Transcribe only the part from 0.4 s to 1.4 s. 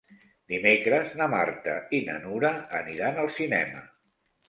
Dimecres na